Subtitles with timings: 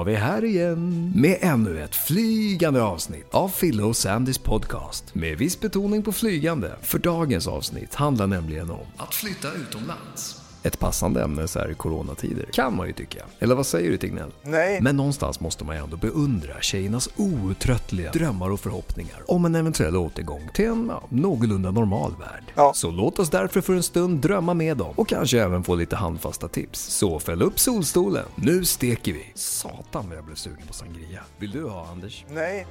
[0.00, 5.38] var vi här igen med ännu ett flygande avsnitt av Fille och Sandys podcast med
[5.38, 6.76] viss betoning på flygande.
[6.82, 10.39] För dagens avsnitt handlar nämligen om att flytta utomlands.
[10.62, 13.24] Ett passande ämne så här i coronatider, kan man ju tycka.
[13.38, 14.30] Eller vad säger du Tegnell?
[14.42, 14.80] Nej.
[14.80, 19.96] Men någonstans måste man ju ändå beundra tjejernas outtröttliga drömmar och förhoppningar om en eventuell
[19.96, 22.44] återgång till en ja, någorlunda normal värld.
[22.54, 22.72] Ja.
[22.74, 25.96] Så låt oss därför för en stund drömma med dem och kanske även få lite
[25.96, 26.80] handfasta tips.
[26.80, 29.32] Så fäll upp solstolen, nu steker vi!
[29.34, 31.20] Satan vad jag blev sugen på sangria.
[31.38, 32.24] Vill du ha Anders?
[32.28, 32.66] Nej.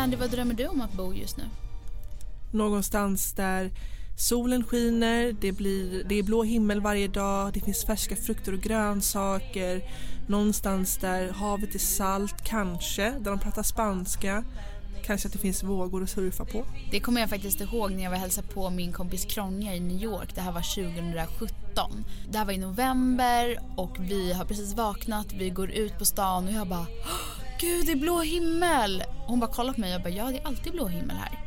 [0.00, 1.44] Sandy, vad drömmer du om att bo just nu?
[2.52, 3.70] Någonstans där
[4.16, 8.60] solen skiner, det, blir, det är blå himmel varje dag, det finns färska frukter och
[8.60, 9.82] grönsaker.
[10.26, 14.44] Någonstans där havet är salt, kanske, där de pratar spanska.
[15.04, 16.64] Kanske att det finns vågor att surfa på.
[16.90, 19.80] Det kommer jag faktiskt ihåg när jag var och hälsade på min kompis Kronja i
[19.80, 20.34] New York.
[20.34, 22.04] Det här var 2017.
[22.30, 26.46] Det här var i november och vi har precis vaknat, vi går ut på stan
[26.46, 29.04] och jag bara "Åh, Gud, det är blå himmel!
[29.22, 31.38] Och hon bara kollar på mig och bara ja, det är alltid blå himmel här.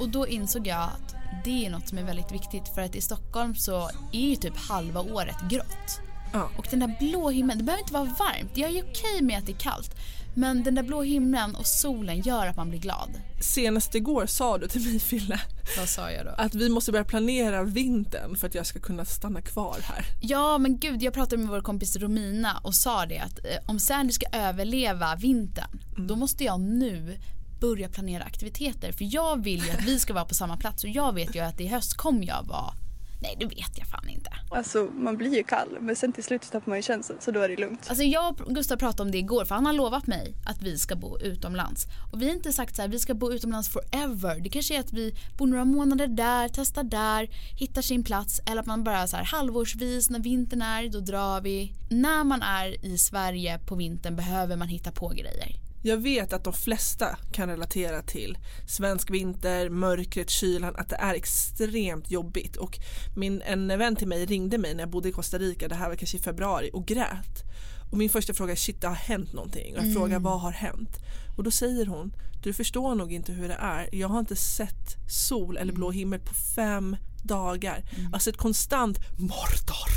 [0.00, 3.00] Och då insåg jag att det är något som är väldigt viktigt för att i
[3.00, 6.00] Stockholm så är ju typ halva året grått.
[6.32, 6.48] Ja.
[6.56, 8.50] Och den där blå himlen, det behöver inte vara varmt.
[8.54, 9.94] Jag är okej med att det är kallt.
[10.34, 13.10] Men den där blå himlen och solen gör att man blir glad.
[13.40, 15.40] Senast igår sa du till mig Fille
[15.78, 16.30] Vad sa jag då?
[16.38, 20.04] att vi måste börja planera vintern för att jag ska kunna stanna kvar här.
[20.20, 23.80] Ja men gud, jag pratade med vår kompis Romina och sa det att eh, om
[23.80, 27.18] Sandy ska överleva vintern då måste jag nu
[27.60, 30.90] börja planera aktiviteter för jag vill ju att vi ska vara på samma plats och
[30.90, 32.72] jag vet ju att i höst kommer jag vara
[33.22, 34.30] Nej det vet jag fan inte.
[34.50, 37.40] Alltså man blir ju kall men sen till slut tappar man ju känslan så då
[37.40, 37.86] är det lugnt.
[37.88, 40.78] Alltså jag och Gustav pratade om det igår för han har lovat mig att vi
[40.78, 41.86] ska bo utomlands.
[42.12, 44.40] Och vi har inte sagt så här, vi ska bo utomlands forever.
[44.40, 47.28] Det kanske är att vi bor några månader där, testar där,
[47.60, 48.40] hittar sin plats.
[48.46, 51.72] Eller att man bara så här halvårsvis när vintern är, då drar vi.
[51.90, 55.69] När man är i Sverige på vintern behöver man hitta på grejer.
[55.82, 61.14] Jag vet att de flesta kan relatera till svensk vinter, mörkret, kylan, att det är
[61.14, 62.56] extremt jobbigt.
[62.56, 62.78] Och
[63.16, 65.88] min, en vän till mig ringde mig när jag bodde i Costa Rica, det här
[65.88, 67.44] var kanske i februari, och grät.
[67.90, 69.76] Och min första fråga är shit det har hänt någonting.
[69.76, 70.98] Och jag frågar vad har hänt?
[71.36, 73.88] Och då säger hon, du förstår nog inte hur det är.
[73.92, 77.84] Jag har inte sett sol eller blå himmel på fem dagar.
[78.12, 79.90] Alltså ett konstant Mordor,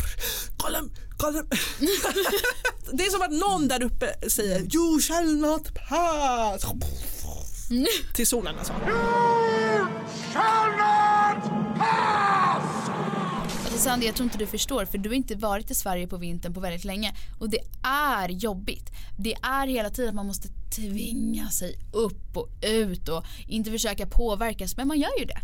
[0.57, 0.79] kolla,
[1.17, 1.43] kolla.
[2.91, 6.65] Det är som att någon där uppe säger You shall not pass.
[8.15, 8.73] Till solen alltså.
[13.65, 16.17] Alltså Sandy, jag tror inte du förstår för du har inte varit i Sverige på
[16.17, 17.15] vintern på väldigt länge.
[17.39, 18.91] Och det är jobbigt.
[19.17, 24.05] Det är hela tiden att man måste tvinga sig upp och ut och inte försöka
[24.05, 24.77] påverkas.
[24.77, 25.39] Men man gör ju det.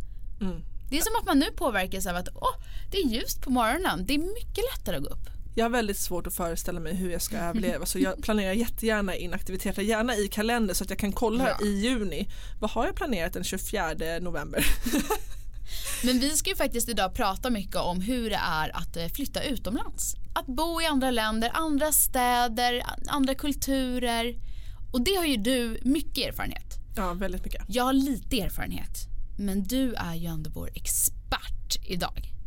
[0.90, 2.56] Det är som att man nu påverkas av att åh,
[2.92, 4.06] det är ljust på morgonen.
[4.06, 5.30] Det är mycket lättare att gå upp.
[5.56, 9.16] Jag har väldigt svårt att föreställa mig hur jag ska överleva så jag planerar jättegärna
[9.16, 11.66] in aktiviteter, gärna i kalender så att jag kan kolla Ja.
[11.66, 12.28] i juni.
[12.60, 14.66] Vad har jag planerat den 24 november?
[16.04, 19.44] Men vi ska ju faktiskt idag prata mycket om hur det är att eh, flytta
[19.44, 20.16] utomlands.
[20.36, 24.36] Att bo i andra länder, andra städer, andra kulturer.
[24.94, 26.76] Och det har ju du mycket erfarenhet.
[26.96, 27.62] Ja, väldigt mycket.
[27.68, 29.09] Jag har lite erfarenhet.
[29.40, 32.39] Men du är ju ändå vår expert idag.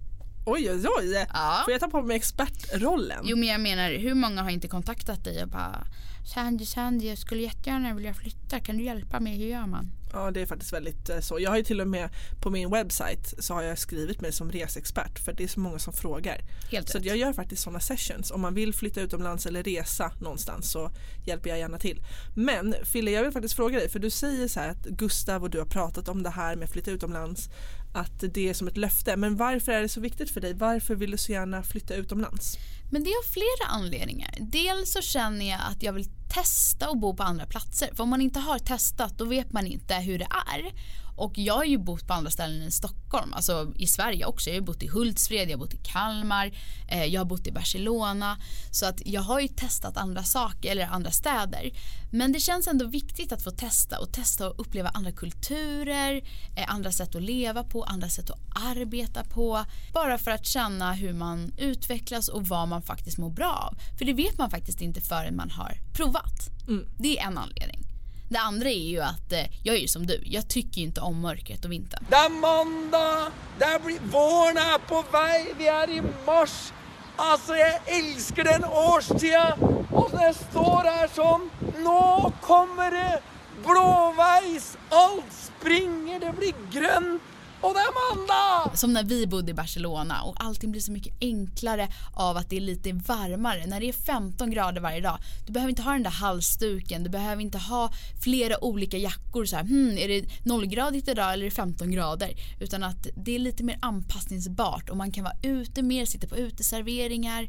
[0.45, 1.27] Oj, oj, oj.
[1.33, 1.63] Ja.
[1.65, 3.21] Får jag ta på mig expertrollen?
[3.25, 5.87] Jo men jag menar, hur många har inte kontaktat dig och bara
[6.35, 8.61] Sandy, Sandy, jag skulle jättegärna vilja flytta.
[8.61, 9.39] Kan du hjälpa mig?
[9.39, 9.91] Hur gör man?
[10.13, 11.41] Ja, det är faktiskt väldigt eh, så.
[11.41, 12.09] Jag har ju till och med
[12.43, 15.79] på min webbsite så har jag skrivit mig som resexpert för det är så många
[15.79, 16.41] som frågar.
[16.71, 17.05] Helt Så rätt.
[17.05, 18.31] jag gör faktiskt sådana sessions.
[18.31, 20.91] Om man vill flytta utomlands eller resa någonstans så
[21.27, 22.03] hjälper jag gärna till.
[22.37, 25.51] Men Fille, jag vill faktiskt fråga dig för du säger så här att Gustav och
[25.51, 27.49] du har pratat om det här med flytta utomlands
[27.93, 29.17] att det är som ett löfte.
[29.17, 30.55] Men varför är det så viktigt för dig?
[30.55, 32.59] Varför vill du så gärna flytta utomlands?
[32.91, 34.35] Men det har flera anledningar.
[34.41, 37.95] Dels så känner jag att jag vill testa att bo på andra platser.
[37.95, 40.73] För om man inte har testat då vet man inte hur det är.
[41.23, 44.51] Och jag har ju bott på andra ställen än Stockholm, alltså i Sverige också.
[44.51, 46.53] Jag har bott i Hultsfred, jag har bott i Kalmar,
[46.89, 48.39] eh, jag har bott i Barcelona.
[48.71, 51.71] Så att jag har ju testat andra saker, eller andra städer.
[52.13, 56.23] Men det känns ändå viktigt att få testa och testa och uppleva andra kulturer,
[56.57, 59.65] eh, andra sätt att leva på, andra sätt att arbeta på.
[59.93, 63.99] Bara för att känna hur man utvecklas och vad man faktiskt mår bra av.
[63.99, 66.51] För det vet man faktiskt inte förrän man har provat.
[66.99, 67.92] Det är en anledning.
[68.33, 71.01] Det andra är ju att eh, jag är ju som du, jag tycker ju inte
[71.01, 72.07] om mörkret och vintern.
[72.11, 76.73] Det är måndag, det blir, våren är på väg, vi är i mars.
[77.17, 79.53] Alltså jag älskar den årstiden.
[79.91, 83.21] Och när jag står här som, nu kommer det
[83.65, 87.23] blåvägs, allt springer, det blir grönt.
[87.63, 88.77] Och det är Amanda!
[88.77, 92.57] Som när vi bodde i Barcelona och allting blir så mycket enklare av att det
[92.57, 93.67] är lite varmare.
[93.67, 97.11] När det är 15 grader varje dag, du behöver inte ha den där halsduken, du
[97.11, 97.93] behöver inte ha
[98.23, 102.31] flera olika jackor så här, hmm, är det nollgradigt idag eller är det 15 grader?
[102.61, 106.37] Utan att det är lite mer anpassningsbart och man kan vara ute mer, sitta på
[106.37, 107.49] uteserveringar,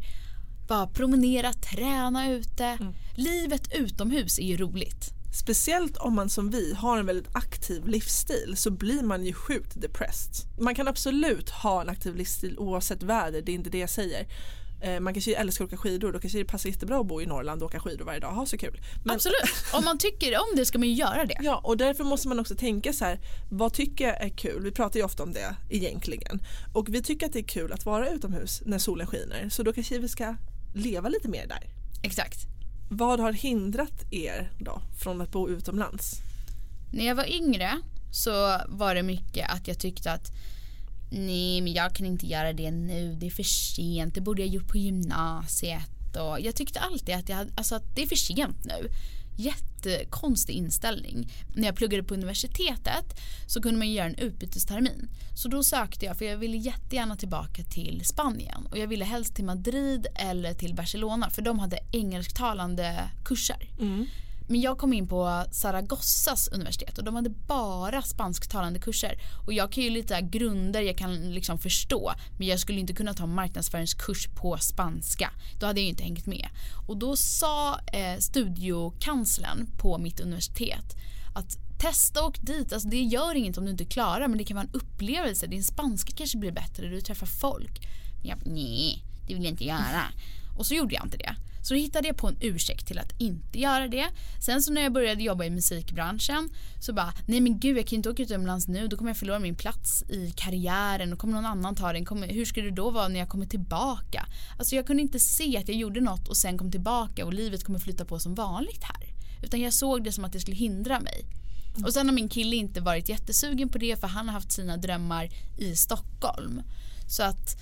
[0.68, 2.78] bara promenera, träna ute.
[3.16, 5.23] Livet utomhus är ju roligt.
[5.34, 9.82] Speciellt om man som vi har en väldigt aktiv livsstil så blir man ju sjukt
[9.82, 10.34] depressed.
[10.60, 14.28] Man kan absolut ha en aktiv livsstil oavsett väder, det är inte det jag säger.
[14.82, 17.26] Eh, Man kanske älskar att åka skidor, då kanske det passar jättebra att bo i
[17.26, 18.82] Norrland och åka skidor varje dag ha så kul.
[19.06, 19.36] Men, Absolut,
[19.74, 21.38] om man tycker om det ska man ju göra det.
[21.42, 23.20] Ja, och därför måste man också tänka så här,
[23.52, 24.64] vad tycker jag är kul?
[24.64, 26.42] Vi pratar ju ofta om det egentligen.
[26.74, 29.74] Och vi tycker att det är kul att vara utomhus när solen skiner, så då
[29.74, 30.36] kanske vi ska
[30.74, 31.64] leva lite mer där.
[32.04, 32.53] Exakt.
[32.96, 36.22] Vad har hindrat er då från att bo utomlands?
[36.92, 37.80] När jag var yngre
[38.12, 40.32] så var det mycket att jag tyckte att
[41.12, 44.50] nej men jag kan inte göra det nu, det är för sent, det borde jag
[44.50, 48.66] gjort på gymnasiet och jag tyckte alltid att, jag alltså att det är för sent
[48.66, 48.90] nu.
[49.36, 51.32] Jättekonstig inställning.
[51.56, 55.10] När jag pluggade på universitetet så kunde man göra en utbytestermin.
[55.36, 59.36] Så då sökte jag för jag ville jättegärna tillbaka till Spanien och jag ville helst
[59.36, 63.70] till Madrid eller till Barcelona för de hade engelsktalande kurser.
[63.80, 64.06] Mm.
[64.48, 69.18] Men jag kom in på Saragossas universitet och de hade bara spansktalande kurser.
[69.46, 73.14] Och jag kan ju lite grunder jag kan liksom förstå men jag skulle inte kunna
[73.14, 75.32] ta marknadsföringskurs på spanska.
[75.60, 76.48] Då hade jag ju inte hängt med.
[76.88, 80.96] Och då sa eh, studiokanslern på mitt universitet
[81.34, 84.56] att testa och dit, alltså det gör inget om du inte klarar men det kan
[84.56, 85.48] vara en upplevelse.
[85.48, 87.88] Din spanska kanske blir bättre, du träffar folk.
[88.20, 90.04] Men jag nej, det vill jag inte göra.
[90.58, 91.36] Och så gjorde jag inte det.
[91.64, 94.08] Så då hittade jag på en ursäkt till att inte göra det.
[94.40, 96.50] Sen så när jag började jobba i musikbranschen
[96.80, 99.18] så bara, nej men gud jag kan ju inte åka utomlands nu, då kommer jag
[99.18, 102.06] förlora min plats i karriären och kommer någon annan ta den.
[102.06, 104.26] Kommer, hur ska det då vara när jag kommer tillbaka?
[104.60, 107.64] Alltså jag kunde inte se att jag gjorde något och sen kom tillbaka och livet
[107.64, 109.08] kommer flytta på som vanligt här.
[109.44, 111.26] Utan jag såg det som att det skulle hindra mig.
[111.86, 114.78] Och sen har min kille inte varit jättesugen på det för han har haft sina
[114.78, 116.62] drömmar i Stockholm.
[117.08, 117.58] Så att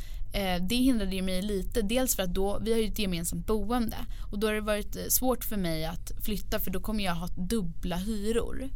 [0.61, 1.81] det hindrade ju mig lite.
[1.81, 3.97] Dels för att då, vi har ju ett gemensamt boende
[4.31, 7.15] och då har det varit eh, svårt för mig att flytta för då kommer jag
[7.15, 8.69] ha dubbla hyror.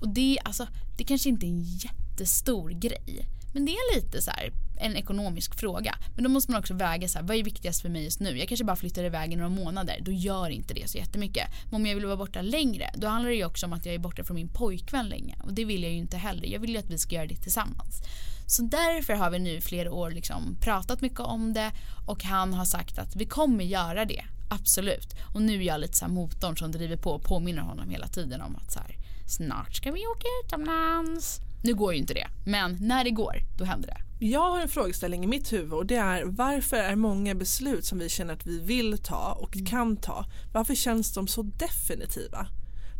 [0.00, 0.66] Och det, alltså,
[0.98, 3.26] det kanske inte är en jättestor grej.
[3.54, 5.94] Men det är lite så här en ekonomisk fråga.
[6.14, 8.38] Men då måste man också väga så här, vad är viktigast för mig just nu?
[8.38, 9.98] Jag kanske bara flyttar iväg i några månader.
[10.00, 11.48] Då gör inte det så jättemycket.
[11.64, 13.94] Men om jag vill vara borta längre, då handlar det ju också om att jag
[13.94, 15.36] är borta från min pojkvän länge.
[15.42, 16.46] Och det vill jag ju inte heller.
[16.46, 18.02] Jag vill ju att vi ska göra det tillsammans.
[18.46, 21.72] Så därför har vi nu i flera år liksom pratat mycket om det
[22.06, 24.24] och han har sagt att vi kommer göra det.
[24.50, 25.14] Absolut.
[25.34, 28.06] Och nu är jag lite så här motorn som driver på och påminner honom hela
[28.06, 28.96] tiden om att så här,
[29.26, 31.40] snart ska vi åka utomlands.
[31.62, 34.26] Nu går ju inte det, men när det går, då händer det.
[34.26, 37.98] Jag har en frågeställning i mitt huvud och det är varför är många beslut som
[37.98, 42.46] vi känner att vi vill ta och kan ta, varför känns de så definitiva?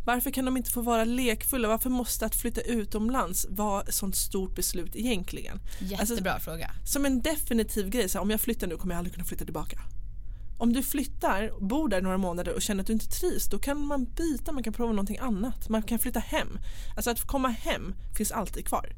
[0.07, 1.67] Varför kan de inte få vara lekfulla?
[1.67, 5.59] Varför måste att flytta utomlands vara ett sånt stort beslut egentligen?
[5.79, 6.71] Jättebra fråga.
[6.85, 9.45] Som en definitiv grej, så här, om jag flyttar nu kommer jag aldrig kunna flytta
[9.45, 9.79] tillbaka.
[10.57, 13.85] Om du flyttar, bor där några månader och känner att du inte trivs, då kan
[13.85, 15.69] man byta, man kan prova någonting annat.
[15.69, 16.59] Man kan flytta hem.
[16.95, 18.95] Alltså att komma hem finns alltid kvar.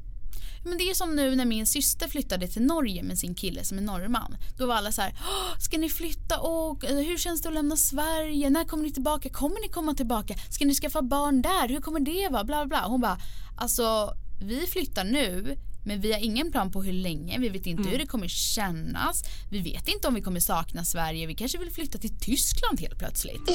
[0.64, 3.78] Men det är som nu när min syster flyttade till Norge med sin kille som
[3.78, 4.36] är norrman.
[4.58, 7.76] Då var alla så här, "Åh, ska ni flytta och hur känns det att lämna
[7.76, 8.50] Sverige?
[8.50, 9.28] När kommer ni tillbaka?
[9.28, 10.34] Kommer ni komma tillbaka?
[10.50, 11.68] Ska ni skaffa barn där?
[11.68, 12.44] Hur kommer det vara?
[12.44, 12.84] Bla bla.
[12.86, 13.18] Hon bara,
[13.56, 17.88] alltså vi flyttar nu men vi har ingen plan på hur länge, vi vet inte
[17.88, 19.22] hur det kommer kännas.
[19.50, 22.98] Vi vet inte om vi kommer sakna Sverige, vi kanske vill flytta till Tyskland helt
[22.98, 23.48] plötsligt.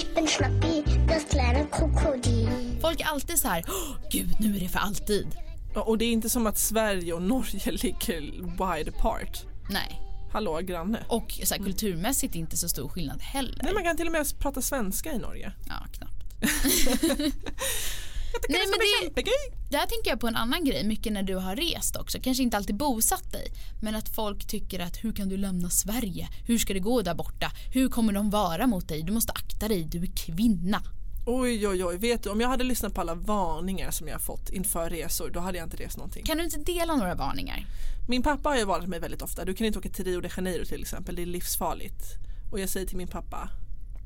[2.81, 5.27] Folk är alltid så här, "Åh, gud nu är det för alltid.
[5.81, 8.21] Och det är inte som att Sverige och Norge ligger
[8.75, 9.43] wide apart.
[9.69, 10.01] Nej.
[10.31, 11.03] Hallå granne.
[11.07, 13.59] Och så här, kulturmässigt inte så stor skillnad heller.
[13.63, 15.53] Nej, man kan till och med prata svenska i Norge.
[15.67, 16.25] Ja, knappt.
[18.33, 19.57] Jag tycker Nej, det ska bli det- jättekul.
[19.69, 22.17] Där tänker jag på en annan grej, mycket när du har rest också.
[22.21, 23.47] Kanske inte alltid bosatt dig,
[23.81, 26.27] men att folk tycker att hur kan du lämna Sverige?
[26.47, 27.51] Hur ska det gå där borta?
[27.73, 29.03] Hur kommer de vara mot dig?
[29.03, 30.81] Du måste akta dig, du är kvinna.
[31.27, 34.49] Oj oj oj, vet du om jag hade lyssnat på alla varningar som jag fått
[34.49, 36.25] inför resor då hade jag inte rest någonting.
[36.25, 37.65] Kan du inte dela några varningar?
[38.07, 40.29] Min pappa har ju varnat mig väldigt ofta, du kan inte åka till Rio de
[40.37, 42.03] Janeiro till exempel, det är livsfarligt.
[42.51, 43.49] Och jag säger till min pappa,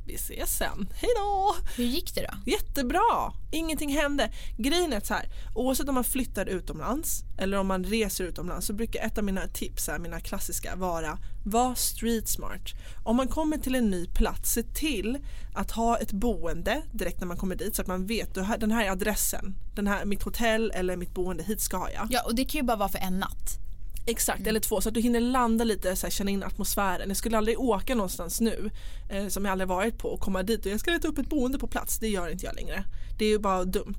[0.09, 1.55] vi ses sen, hej då!
[1.77, 2.51] Hur gick det då?
[2.51, 3.33] Jättebra!
[3.51, 4.31] Ingenting hände.
[4.57, 5.25] Grejen är så här,
[5.55, 9.47] oavsett om man flyttar utomlands eller om man reser utomlands så brukar ett av mina
[9.47, 12.61] tips, här, mina klassiska, vara var street smart.
[13.03, 15.17] Om man kommer till en ny plats, se till
[15.55, 18.85] att ha ett boende direkt när man kommer dit så att man vet den här
[18.85, 22.07] är adressen, den här, mitt hotell eller mitt boende, hit ska jag.
[22.11, 23.68] Ja, och det kan ju bara vara för en natt.
[24.09, 27.07] Exakt, eller två så att du hinner landa lite här, känna in atmosfären.
[27.07, 28.69] Jag skulle aldrig åka någonstans nu
[29.09, 31.29] eh, som jag aldrig varit på och komma dit och jag ska leta upp ett
[31.29, 31.99] boende på plats.
[31.99, 32.83] Det gör inte jag längre.
[33.17, 33.97] Det är ju bara dumt.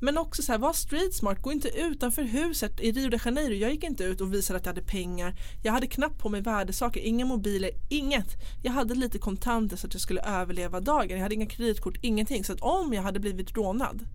[0.00, 3.54] Men också så här, var street smart, gå inte utanför huset i Rio de Janeiro.
[3.54, 5.34] Jag gick inte ut och visade att jag hade pengar.
[5.62, 8.36] Jag hade knappt på mig värdesaker, inga mobiler, inget.
[8.62, 11.16] Jag hade lite kontanter så att jag skulle överleva dagen.
[11.16, 12.44] Jag hade inga kreditkort, ingenting.
[12.44, 14.06] Så att om jag hade blivit rånad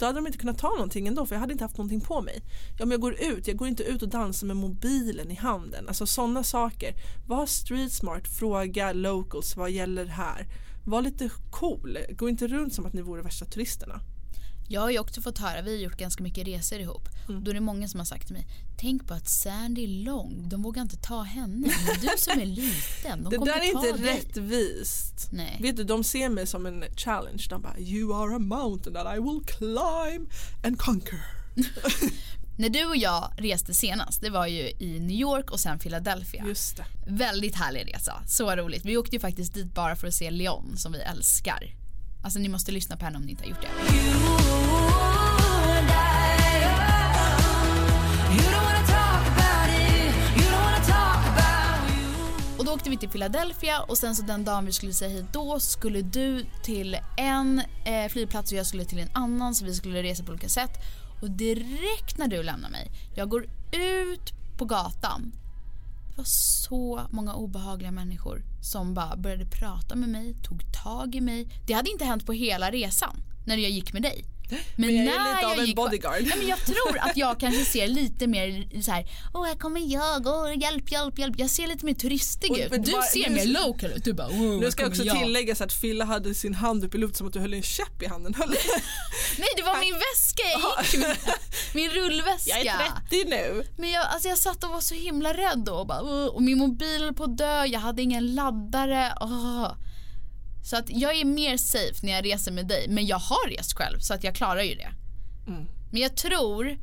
[0.00, 2.20] då hade de inte kunnat ta någonting ändå för jag hade inte haft någonting på
[2.20, 2.42] mig.
[2.78, 5.88] Ja, men jag går ut, jag går inte ut och dansar med mobilen i handen.
[5.88, 6.94] Alltså sådana saker.
[7.26, 10.46] Var street smart, fråga locals vad gäller här.
[10.84, 14.00] Var lite cool, gå inte runt som att ni vore värsta turisterna.
[14.72, 17.08] Jag har ju också fått höra, vi har gjort ganska mycket resor ihop.
[17.28, 17.44] Mm.
[17.44, 18.46] Då är det många som har sagt till mig,
[18.78, 21.72] tänk på att Sandy är lång, de vågar inte ta henne.
[21.86, 24.14] Men du som är liten, de Det där är inte dig.
[24.14, 25.28] rättvist.
[25.32, 25.58] Nej.
[25.60, 27.46] Vet du, de ser mig som en challenge.
[27.50, 30.30] De bara You are a mountain that I will climb
[30.64, 31.20] and conquer.
[32.58, 36.44] När du och jag reste senast, det var ju i New York och sen Philadelphia.
[36.46, 36.84] Just det.
[37.06, 38.84] Väldigt härlig resa, så roligt.
[38.84, 41.79] Vi åkte ju faktiskt dit bara för att se Leon som vi älskar.
[42.22, 43.68] Alltså ni måste lyssna på henne om ni inte har gjort det.
[52.58, 55.24] Och då åkte vi till Philadelphia och sen så den dagen vi skulle säga hej
[55.32, 59.74] då skulle du till en eh, flygplats och jag skulle till en annan så vi
[59.74, 60.70] skulle resa på olika sätt.
[61.22, 65.32] Och direkt när du lämnar mig, jag går ut på gatan.
[66.20, 71.20] Det var så många obehagliga människor som bara började prata med mig, tog tag i
[71.20, 71.48] mig.
[71.66, 74.24] Det hade inte hänt på hela resan när jag gick med dig.
[74.76, 76.22] Men jag är lite av en bodyguard.
[76.22, 79.80] Ja, men jag tror att jag kanske ser lite mer så här, åh här kommer
[79.92, 81.34] jag, åh hjälp, hjälp, hjälp.
[81.38, 82.70] Jag ser lite mer turistig Och- ut.
[82.70, 84.04] men Du vad- ser nu- mer local ut.
[84.04, 85.18] Du bara, Nu ska kommer också jag.
[85.18, 88.02] tilläggas att Filla hade sin hand upp i luften som att du höll en käpp
[88.02, 88.34] i handen.
[89.38, 91.16] Nej det var min väska jag gick med.
[91.74, 92.58] Min rullväska.
[92.58, 93.64] Jag är 30 nu.
[93.78, 96.58] Men jag, alltså jag satt och var så himla rädd då och, bara, och min
[96.58, 99.12] mobil på dö, jag hade ingen laddare.
[99.20, 99.72] åh.
[100.70, 102.86] Så att jag är mer safe när jag reser med dig.
[102.88, 104.92] Men jag har rest själv så att jag klarar ju det.
[105.46, 105.66] Mm.
[105.90, 106.78] Men jag tror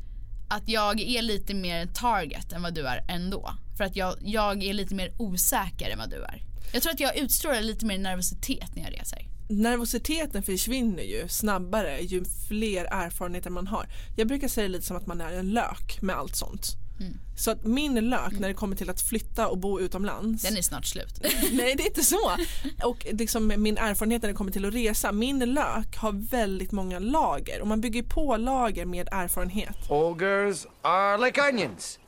[0.48, 3.54] att jag är lite mer target än vad du är ändå.
[3.76, 6.42] För att jag, jag är lite mer osäker än vad du är.
[6.72, 9.26] Jag tror att jag utstrålar lite mer nervositet när jag reser.
[9.48, 13.88] Nervositeten försvinner ju snabbare ju fler erfarenheter man har.
[14.16, 16.76] Jag brukar säga det lite som att man är en lök med allt sånt.
[17.00, 17.20] Mm.
[17.36, 20.62] Så att min lök när det kommer till att flytta och bo utomlands Den är
[20.62, 21.20] snart slut.
[21.52, 22.36] Nej det är inte så.
[22.84, 26.98] Och liksom min erfarenhet när det kommer till att resa, min lök har väldigt många
[26.98, 29.76] lager och man bygger på lager med erfarenhet.
[29.88, 31.98] Ogres are like onions.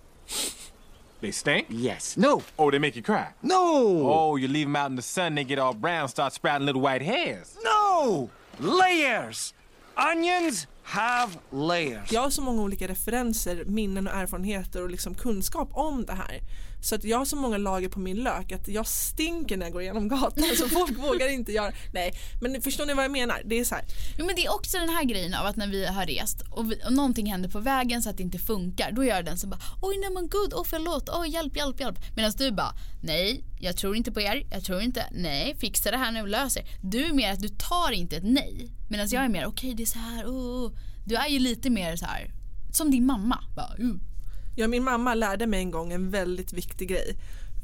[1.20, 1.66] They stink?
[1.70, 2.16] Yes.
[2.16, 2.42] No.
[2.56, 3.26] Oh, they make you cry.
[3.40, 4.08] No.
[4.08, 6.82] Oh, you leave them out in the sun, they get all brown, start sprouting little
[6.82, 7.56] white hairs.
[7.64, 8.30] No.
[8.58, 9.54] Layers.
[9.96, 12.12] Onions have layers.
[12.12, 16.40] Jag har så många olika referenser, minnen och erfarenheter och liksom kunskap om det här.
[16.82, 19.72] Så att jag har så många lager på min lök att jag stinker när jag
[19.72, 21.72] går igenom gatan så folk vågar inte göra.
[21.92, 23.42] Nej, men förstår ni vad jag menar?
[23.44, 23.84] Det är så här.
[24.18, 26.72] Jo, men det är också den här grejen av att när vi har rest och,
[26.72, 28.92] vi, och någonting händer på vägen så att det inte funkar.
[28.92, 31.98] Då gör den som bara oj nej men gud, åh förlåt, åh hjälp, hjälp, hjälp.
[32.16, 35.96] Medan du bara nej, jag tror inte på er, jag tror inte, nej, fixa det
[35.96, 36.64] här nu, lös er.
[36.82, 38.70] Du är mer att du tar inte ett nej.
[38.90, 40.72] Medan jag är mer okej det är så här, oh, oh.
[41.04, 42.30] Du är ju lite mer så här
[42.72, 43.44] som din mamma.
[43.56, 43.96] Bara, uh.
[44.56, 47.16] Ja, min mamma lärde mig en gång en väldigt viktig grej.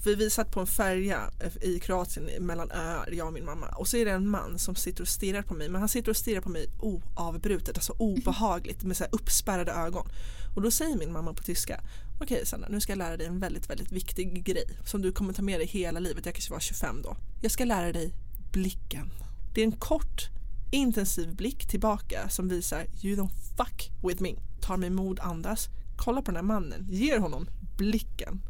[0.05, 3.67] För vi satt på en färja eh, i Kroatien mellan öar, jag och min mamma.
[3.67, 5.69] Och så är det en man som sitter och stirrar på mig.
[5.69, 10.09] Men han sitter och stirrar på mig oavbrutet, alltså obehagligt med så här uppspärrade ögon.
[10.57, 11.81] Och då säger min mamma på tyska,
[12.21, 15.33] okej Sanna nu ska jag lära dig en väldigt, väldigt viktig grej som du kommer
[15.33, 16.27] ta med dig hela livet.
[16.27, 17.17] Jag kanske var 25 då.
[17.43, 18.13] Jag ska lära dig
[18.53, 19.11] blicken.
[19.55, 20.36] Det är en kort
[20.71, 24.35] intensiv blick tillbaka som visar you don't fuck with me.
[24.61, 28.41] Tar mig mod, andas, kollar på den här mannen, ger honom blicken.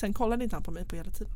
[0.00, 1.32] Sen kollade inte han på mig på hela tiden.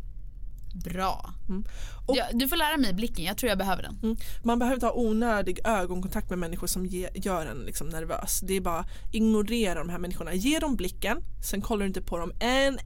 [0.85, 1.35] Bra.
[1.49, 1.64] Mm.
[2.06, 3.99] Och- Ja, du får lära mig blicken, jag tror jag behöver den.
[4.02, 4.16] Mm.
[4.42, 8.40] Man behöver inte ha onödig ögonkontakt med människor som ge, gör en liksom nervös.
[8.42, 10.35] Det är bara ignorera de här människorna.
[10.35, 12.78] Ge dem blicken, sen kollar du inte på dem en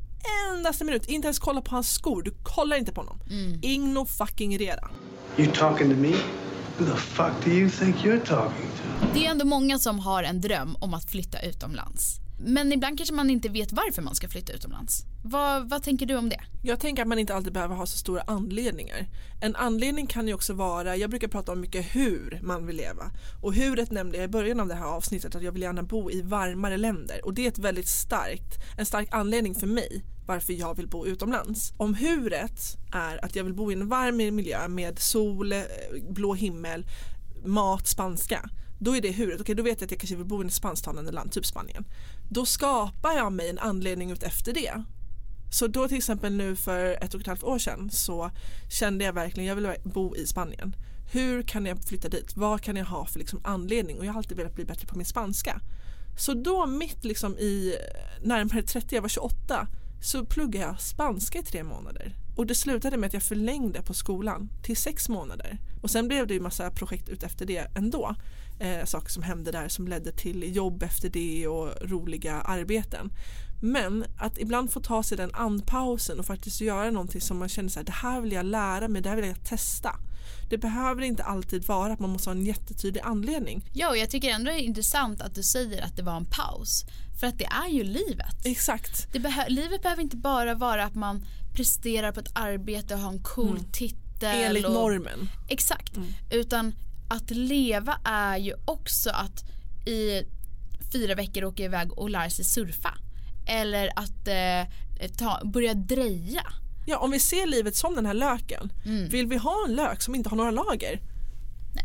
[0.55, 1.07] endaste minut.
[1.07, 3.21] Inte ens kolla på hans skor, du kollar inte på honom.
[3.63, 4.91] Igno fucking rera.
[5.39, 6.13] You talking to me?
[6.83, 9.07] Who the fuck do you think you're talking to?
[9.15, 12.17] Det är ändå många som har en dröm om att flytta utomlands.
[12.39, 15.05] Men ibland kanske man inte vet varför man ska flytta utomlands.
[15.25, 16.41] Vad, vad tänker du om det?
[16.63, 19.07] Jag tänker att man inte alltid behöver ha så stora anledningar.
[19.41, 23.11] En anledning kan ju också vara, jag brukar prata om mycket hur man vill leva.
[23.43, 26.11] Och huret nämnde jag i början av det här avsnittet att jag vill gärna bo
[26.11, 27.25] i varmare länder.
[27.25, 31.07] Och det är ett väldigt starkt, en stark anledning för mig varför jag vill bo
[31.07, 31.73] utomlands.
[31.77, 35.63] Om huret är att jag vill bo i en varm miljö med sol, eh,
[36.11, 36.87] blå himmel,
[37.45, 38.51] mat, spanska.
[38.79, 40.53] Då är det huret, okej då vet jag att jag kanske vill bo i ett
[40.53, 41.85] spansktalande land, typ Spanien.
[42.31, 44.85] Då skapar jag mig en anledning ut efter det.
[45.53, 48.31] Så då till exempel nu för ett och ett halvt år sedan så
[48.71, 50.77] kände jag verkligen jag vill bo i Spanien.
[51.13, 52.37] Hur kan jag flytta dit?
[52.37, 53.99] Vad kan jag ha för liksom anledning?
[53.99, 55.61] Och jag har alltid velat bli bättre på min spanska.
[56.19, 59.67] Så då mitt liksom i eh, närmare 30, jag var 28,
[60.03, 62.17] så pluggade jag spanska i tre månader.
[62.37, 65.59] Och det slutade med att jag förlängde på skolan till sex månader.
[65.83, 68.15] Och sen blev det ju massa projekt ut efter det ändå.
[68.61, 73.13] Eh, saker som hände där som ledde till jobb efter det och roliga arbeten.
[73.63, 77.69] Men att ibland få ta sig den andpausen och faktiskt göra någonting som man känner
[77.69, 79.97] så här, det här vill jag lära mig, det här vill jag testa.
[80.51, 83.65] Det behöver inte alltid vara att man måste ha en jättetydlig anledning.
[83.73, 86.27] Ja, och jag tycker ändå det är intressant att du säger att det var en
[86.27, 86.85] paus.
[87.21, 88.47] För att det är ju livet.
[88.47, 89.13] Exakt.
[89.13, 91.25] Det behö livet behöver inte bara vara att man
[91.55, 93.65] presterar på ett arbete och har en cool Mm.
[93.73, 93.99] titel.
[94.23, 95.29] Enligt och, normen.
[95.49, 95.97] Exakt.
[95.97, 96.09] Mm.
[96.31, 96.75] Utan
[97.09, 99.45] att leva är ju också att
[99.89, 100.23] i
[100.93, 102.95] fyra veckor åka iväg och lära sig surfa.
[103.47, 106.43] Eller att eh, ta, börja dreja.
[106.87, 108.73] Ja, om vi ser livet som den här löken.
[108.85, 109.09] Mm.
[109.09, 111.01] Vill vi ha en lök som inte har några lager?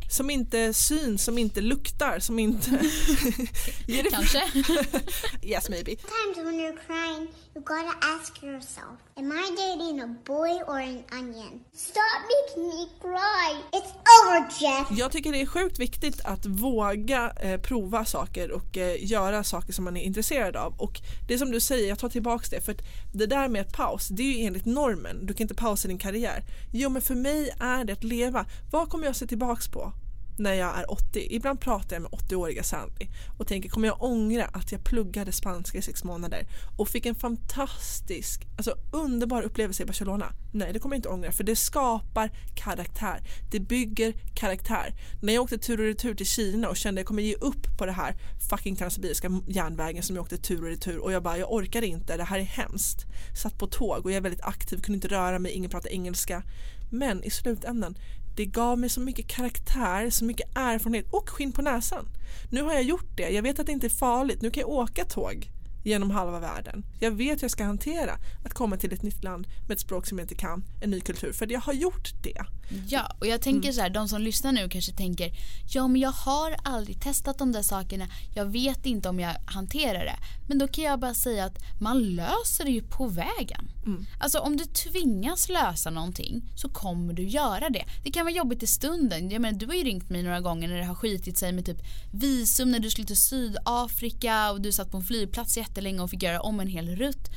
[0.09, 2.69] Som inte syns, som inte luktar, som inte...
[4.11, 4.43] Kanske.
[5.41, 5.95] yes maybe.
[5.95, 11.03] Sometimes when you're crying, you gotta ask yourself, am I dating a boy or an
[11.11, 11.63] onion?
[11.73, 13.61] Stop making me cry.
[13.71, 14.87] It's over, Jeff.
[14.91, 19.73] Jag tycker det är sjukt viktigt att våga eh, prova saker och eh, göra saker
[19.73, 20.73] som man är intresserad av.
[20.77, 22.61] Och det som du säger, jag tar tillbaks det.
[22.61, 22.81] För att
[23.13, 25.25] det där med ett paus, det är ju enligt normen.
[25.25, 26.43] Du kan inte pausa din karriär.
[26.73, 28.45] Jo men för mig är det att leva.
[28.71, 29.93] Vad kommer jag se tillbaks på?
[30.39, 31.27] När jag är 80.
[31.29, 35.77] Ibland pratar jag med 80-åriga Sandy och tänker kommer jag ångra att jag pluggade spanska
[35.77, 40.33] i sex månader och fick en fantastisk, alltså underbar upplevelse i Barcelona?
[40.53, 43.21] Nej, det kommer jag inte ångra för det skapar karaktär.
[43.51, 44.93] Det bygger karaktär.
[45.21, 47.77] När jag åkte tur och retur till Kina och kände att jag kommer ge upp
[47.77, 48.15] på det här
[48.49, 52.17] fucking transsibiriska järnvägen som jag åkte tur och retur och jag bara jag orkar inte,
[52.17, 53.05] det här är hemskt.
[53.41, 56.43] Satt på tåg och jag är väldigt aktiv, kunde inte röra mig, ingen pratar engelska.
[56.89, 57.97] Men i slutändan
[58.37, 62.05] det gav mig så mycket karaktär, så mycket erfarenhet och skinn på näsan.
[62.51, 64.69] Nu har jag gjort det, jag vet att det inte är farligt, nu kan jag
[64.69, 65.49] åka tåg
[65.87, 66.85] genom halva världen.
[66.99, 70.07] Jag vet hur jag ska hantera att komma till ett nytt land med ett språk
[70.07, 72.41] som jag inte kan, en ny kultur, för jag har gjort det.
[72.87, 75.31] Ja, och jag tänker så här, de som lyssnar nu kanske tänker
[75.73, 80.05] ja men jag har aldrig testat de där sakerna, jag vet inte om jag hanterar
[80.05, 80.17] det.
[80.47, 83.71] Men då kan jag bara säga att man löser det ju på vägen.
[84.19, 87.85] Alltså om du tvingas lösa någonting så kommer du göra det.
[88.03, 89.29] Det kan vara jobbigt i stunden.
[89.29, 91.65] Jag menar, du har ju ringt mig några gånger när det har skitit sig med
[91.65, 96.09] typ visum när du skulle till Sydafrika och du satt på en flygplats jättelänge och
[96.09, 97.29] fick göra om en hel rutt.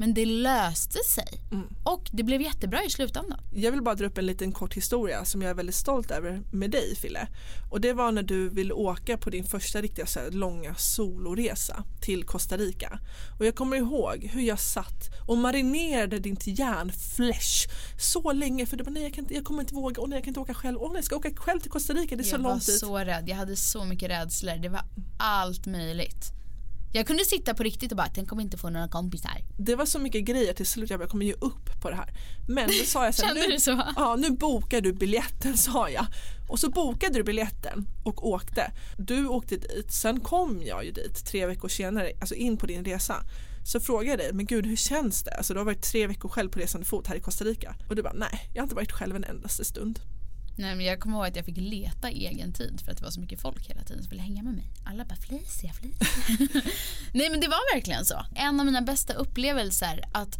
[0.00, 1.40] Men det löste sig.
[1.84, 3.40] Och det blev jättebra i slutändan.
[3.54, 6.42] Jag vill bara dra upp en liten kort historia som jag är väldigt stolt över
[6.52, 7.28] med dig Fille.
[7.70, 11.84] Och det var när du ville åka på din första riktiga så här, långa soloresa
[12.00, 12.98] till Costa Rica.
[13.38, 18.84] Och jag kommer ihåg hur jag satt och marinerade din järnflesh så länge för det
[18.84, 20.54] var nej jag, kan inte, jag kommer inte våga, och nej jag kan inte åka
[20.54, 22.58] själv, och nej jag ska åka själv till Costa Rica, det är så jag var
[22.58, 23.28] så rädd.
[23.28, 24.56] Jag hade så mycket rädslor.
[24.56, 24.82] Det var
[25.18, 26.37] allt möjligt.
[26.92, 29.30] Jag kunde sitta på riktigt och bara, om jag inte får några kompisar.
[29.58, 31.96] Det var så mycket grejer till slut jag bara, jag kommer ge upp på det
[31.96, 32.08] här.
[32.48, 33.82] Men då sa jag så här, Kände nu, du så?
[33.96, 36.06] Ja, nu bokar du biljetten sa jag.
[36.48, 38.72] Och så bokade du biljetten och åkte.
[38.98, 42.84] Du åkte dit, sen kom jag ju dit tre veckor senare, alltså in på din
[42.84, 43.14] resa.
[43.64, 45.30] Så frågade jag dig, men gud hur känns det?
[45.30, 47.74] Alltså du har varit tre veckor själv på resande fot här i Costa Rica.
[47.88, 50.00] Och du bara, nej jag har inte varit själv en endaste stund.
[50.58, 53.10] Nej, men jag kommer ihåg att jag fick leta egen tid för att det var
[53.10, 54.64] så mycket folk hela tiden som ville hänga med mig.
[54.84, 56.06] Alla bara Felicia, Felicia.
[57.12, 58.26] Nej men det var verkligen så.
[58.34, 60.38] En av mina bästa upplevelser att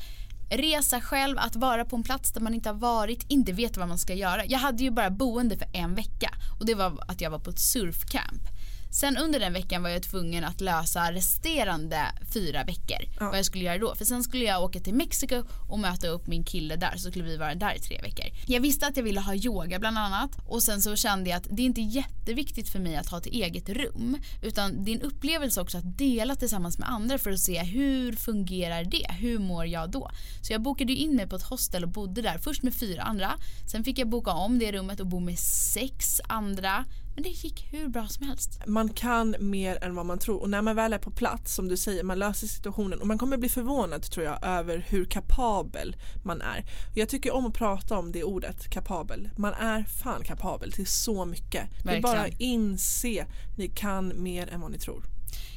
[0.50, 3.88] resa själv, att vara på en plats där man inte har varit, inte vet vad
[3.88, 4.46] man ska göra.
[4.46, 7.50] Jag hade ju bara boende för en vecka och det var att jag var på
[7.50, 8.42] ett surfcamp.
[8.90, 12.01] Sen under den veckan var jag tvungen att lösa resterande
[12.35, 12.98] fyra veckor.
[13.20, 13.94] Vad jag skulle göra då.
[13.94, 16.96] För sen skulle jag åka till Mexiko och möta upp min kille där.
[16.96, 18.27] Så skulle vi vara där i tre veckor.
[18.46, 20.31] Jag visste att jag ville ha yoga bland annat.
[20.46, 23.27] Och sen så kände jag att det är inte jätteviktigt för mig att ha ett
[23.27, 24.16] eget rum.
[24.42, 28.12] Utan det är en upplevelse också att dela tillsammans med andra för att se hur
[28.12, 29.07] fungerar det?
[29.18, 30.11] Hur mår jag då?
[30.42, 32.38] Så jag bokade in mig på ett hostel och bodde där.
[32.38, 33.31] Först med fyra andra.
[33.72, 36.85] Sen fick jag boka om det rummet och bo med sex andra
[37.18, 38.61] Men det gick hur bra som helst.
[38.66, 41.68] Man kan mer än vad man tror och när man väl är på plats som
[41.68, 45.96] du säger, man löser situationen och man kommer bli förvånad tror jag över hur kapabel
[46.24, 46.64] man är.
[46.90, 49.31] Och jag tycker om att prata om det ordet, kapabel.
[49.37, 51.68] Man är fan kapabel till så mycket.
[51.85, 52.52] Det är bara Verkligen.
[52.52, 53.26] inse,
[53.57, 55.02] ni kan mer än vad ni tror.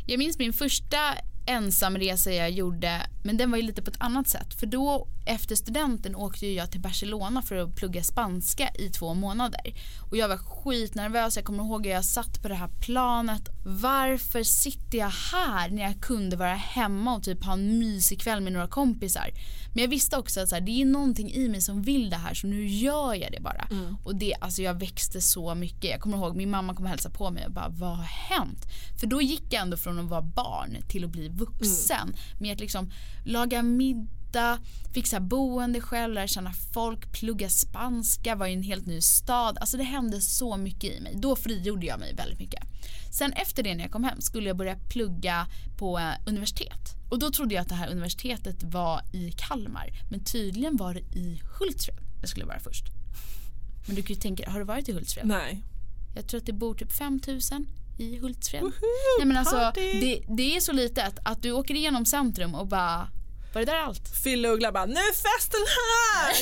[0.08, 0.98] Jag minns min första
[1.46, 5.56] ensamresa jag gjorde men den var ju lite på ett annat sätt för då efter
[5.56, 9.74] studenten åkte jag till Barcelona för att plugga spanska i två månader.
[10.10, 11.36] Och jag var skitnervös.
[11.36, 13.50] Jag kommer ihåg att jag satt på det här planet.
[13.66, 18.42] Varför sitter jag här när jag kunde vara hemma och typ ha en mysig kväll
[18.42, 19.30] med några kompisar?
[19.74, 22.16] Men jag visste också att så här, det är någonting i mig som vill det
[22.16, 23.68] här så nu gör jag det bara.
[24.04, 25.90] Och det, alltså jag växte så mycket.
[25.92, 28.66] Jag kommer ihåg min mamma kom och hälsade på mig och bara vad har hänt?
[29.00, 32.16] För då gick jag ändå från att vara barn till att bli vuxen.
[32.40, 32.92] Med att liksom
[33.26, 34.08] laga middag,
[34.94, 39.58] fixa boende själv, lära känna folk, plugga spanska, var i en helt ny stad.
[39.58, 41.16] Alltså det hände så mycket i mig.
[41.16, 42.64] Då frigjorde jag mig väldigt mycket.
[43.12, 46.96] Sen efter det när jag kom hem skulle jag börja plugga på eh, universitet.
[47.10, 49.90] Och då trodde jag att det här universitetet var i Kalmar.
[50.10, 52.86] Men tydligen var det i Hultsfred jag skulle vara först.
[53.88, 55.28] Men du kan ju tänka, har du varit i Hultsfred?
[55.28, 55.62] Nej.
[56.16, 57.68] Jag tror att det bor typ 5000
[57.98, 58.62] i Hultsfred.
[58.62, 58.72] Woho,
[59.20, 63.08] Nej men alltså det, det är så litet att du åker igenom centrum och bara
[63.54, 64.08] var det där allt?
[64.24, 66.36] Fille och Uggla bara, nu är festen här!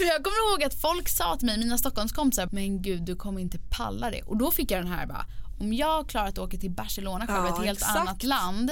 [0.06, 3.58] Jag kommer ihåg att folk sa till mig, mina Stockholmskompisar, men gud du kommer inte
[3.70, 4.22] palla det.
[4.22, 5.26] Och då fick jag den här bara,
[5.60, 7.98] om jag klarar att åka till Barcelona själv, Ja, ett helt exakt.
[7.98, 8.70] annat land,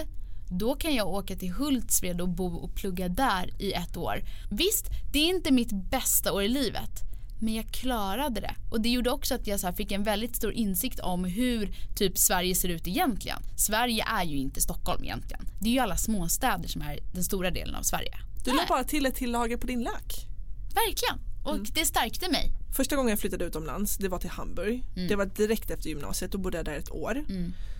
[0.50, 4.22] då kan jag åka till Hultsfred och bo och plugga där i ett år.
[4.50, 6.90] Visst, det är inte mitt bästa år i livet,
[7.40, 8.54] men jag klarade det.
[8.70, 12.18] Och det gjorde också att jag så fick en väldigt stor insikt om hur typ
[12.18, 13.38] Sverige ser ut egentligen.
[13.56, 15.46] Sverige är ju inte Stockholm egentligen.
[15.60, 18.18] Det är ju alla småstäder som är den stora delen av Sverige.
[18.44, 20.26] Du la bara till ett till lager på din lök.
[20.74, 21.18] Verkligen.
[21.44, 22.52] Och det stärkte mig.
[22.76, 24.84] Första gången jag flyttade utomlands det var till Hamburg.
[25.08, 27.24] Det var direkt efter gymnasiet, då bodde jag där ett år.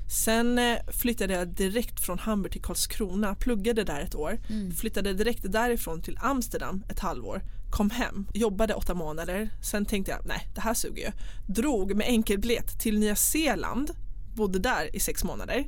[0.09, 4.39] Sen eh, flyttade jag direkt från Hamburg till Karlskrona, pluggade där ett år.
[4.81, 7.43] Flyttade direkt därifrån till Amsterdam ett halvår.
[7.71, 9.51] Kom hem, jobbade åtta månader.
[9.63, 11.13] Sen tänkte jag, nej det här suger ju.
[11.55, 13.91] Drog med enkelbiljett till Nya Zeeland.
[14.39, 15.67] Bodde där i sex månader.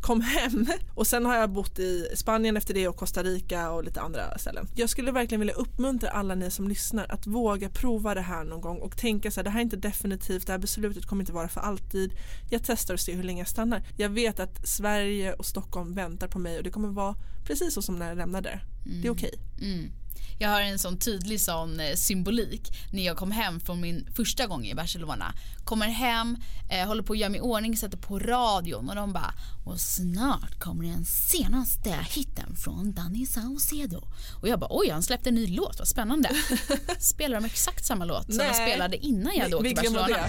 [0.00, 3.84] Kom hem och sen har jag bott i Spanien efter det och Costa Rica och
[3.84, 4.68] lite andra ställen.
[4.74, 8.60] Jag skulle verkligen vilja uppmuntra alla ni som lyssnar att våga prova det här någon
[8.60, 11.32] gång och tänka så här, det här är inte definitivt, det här beslutet kommer inte
[11.32, 12.12] vara för alltid.
[12.50, 13.82] Jag testar och ser hur länge jag stannar.
[13.96, 17.82] Jag vet att Sverige och Stockholm väntar på mig och det kommer vara precis så
[17.82, 18.60] som när jag lämnade.
[19.02, 19.34] Det är okej.
[19.60, 19.90] Mm.
[20.38, 24.46] Jag har en sån tydlig sån eh, symbolik när jag kom hem från min första
[24.46, 25.34] gång i Barcelona.
[25.64, 26.36] Kommer hem,
[26.70, 29.80] eh, håller på att göra mig i ordning, sätter på radion och de bara och
[29.80, 34.02] snart kommer den senaste hitten från Danny Saucedo.
[34.42, 36.30] Och jag bara oj han släppte en ny låt, vad spännande.
[36.98, 38.48] Spelar de exakt samma låt som Nej.
[38.48, 40.08] de spelade innan jag hade åkt till Barcelona.
[40.08, 40.26] det?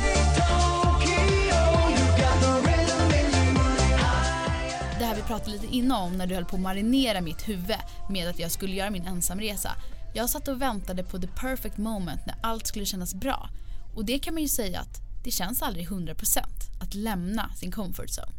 [4.99, 7.75] Det här vi pratade lite innan om när du höll på att marinera mitt huvud
[8.09, 9.71] med att jag skulle göra min ensamresa.
[10.13, 13.49] Jag satt och väntade på the perfect moment när allt skulle kännas bra.
[13.95, 16.39] Och det kan man ju säga att det känns aldrig 100%
[16.81, 18.31] att lämna sin comfort zone.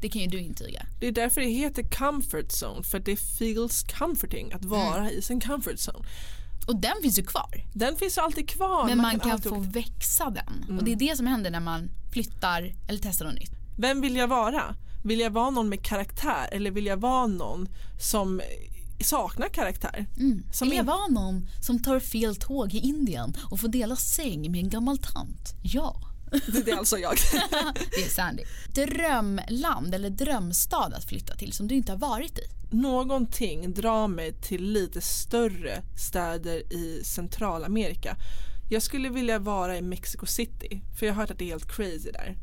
[0.00, 0.86] Det kan ju du intyga.
[1.00, 5.40] Det är därför det heter comfort zone för det feels comforting att vara i sin
[5.40, 6.08] comfort zone.
[6.66, 7.64] Och den finns ju kvar.
[7.74, 8.86] Den finns alltid kvar.
[8.86, 10.78] Men man, kan, alltid få åka- växa den.
[10.78, 13.52] Och det är det som händer när man flyttar eller testar något nytt.
[13.78, 14.76] Vem vill jag vara?
[15.08, 17.68] Vill jag vara någon med karaktär eller vill jag vara någon
[18.00, 18.40] som
[19.00, 20.06] saknar karaktär?
[20.52, 24.52] Som Vill jag vara någon som tar fel tåg i Indien och får dela säng
[24.52, 25.54] med en gammal tant?
[25.62, 26.00] Ja.
[26.64, 27.12] Det är alltså jag.
[27.90, 28.42] Det är Sandy.
[28.74, 32.42] Drömland eller drömstad att flytta till som du inte har varit i.
[32.70, 38.16] Någonting drar mig till lite större städer i Centralamerika.
[38.70, 41.76] Jag skulle vilja vara i Mexico City för jag har hört att det är helt
[41.76, 42.36] crazy där.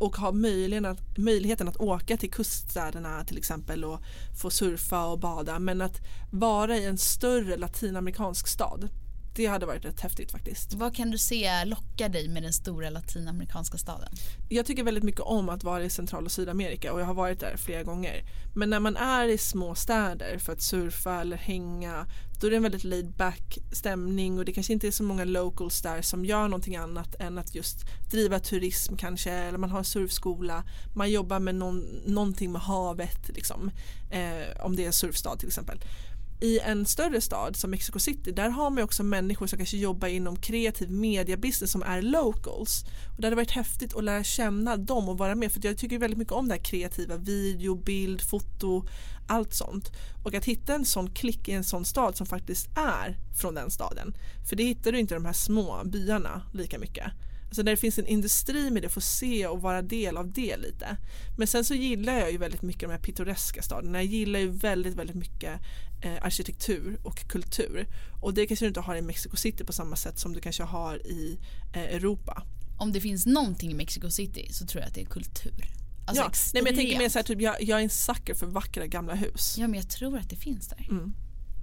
[0.00, 4.00] Och ha möjligheten att, möjligheten att åka till kuststäderna till exempel och
[4.42, 8.88] få surfa och bada men att vara i en större latinamerikansk stad.
[9.34, 10.74] Det hade varit rätt häftigt faktiskt.
[10.74, 14.12] Vad kan du se lockar dig med den stora latinamerikanska staden?
[14.48, 17.40] Jag tycker väldigt mycket om att vara i Central och Sydamerika och jag har varit
[17.40, 18.24] där flera gånger.
[18.54, 22.06] Men när man är i små städer för att surfa eller hänga
[22.40, 25.24] då är det en väldigt laid back stämning och det kanske inte är så många
[25.24, 27.76] locals där som gör någonting annat än att just
[28.10, 30.64] driva turism kanske eller man har en surfskola.
[30.94, 33.70] Man jobbar med någon, någonting med havet liksom.
[34.10, 35.80] Eh, om det är en surfstad till exempel
[36.40, 40.08] i en större stad som Mexico City där har man också människor som kanske jobbar
[40.08, 42.84] inom kreativ mediabusiness som är locals.
[43.14, 45.98] Och det hade varit häftigt att lära känna dem och vara med för jag tycker
[45.98, 48.84] väldigt mycket om det här kreativa video, bild, foto,
[49.28, 49.92] allt sånt.
[50.24, 53.70] Och att hitta en sån klick i en sån stad som faktiskt är från den
[53.70, 54.14] staden.
[54.48, 57.12] För det hittar du inte i de här små byarna lika mycket.
[57.50, 60.56] Alltså där det finns en industri med det, få se och vara del av det
[60.56, 60.96] lite.
[61.38, 63.98] Men sen så gillar jag ju väldigt mycket de här pittoreska staderna.
[63.98, 65.60] Jag gillar ju väldigt, väldigt mycket
[66.02, 67.86] eh, arkitektur och kultur.
[68.20, 70.62] Och det kanske du inte har i Mexico City på samma sätt som du kanske
[70.62, 71.38] har i
[71.72, 72.42] eh, Europa.
[72.78, 75.72] Om det finns någonting i Mexico City så tror jag att det är kultur.
[76.06, 76.32] Alltså ja.
[76.54, 78.86] Nej, men jag tänker mer så här, typ, jag, jag är en sucker för vackra
[78.86, 79.54] gamla hus.
[79.58, 80.86] Ja, men jag tror att det finns där.
[80.90, 81.12] Mm.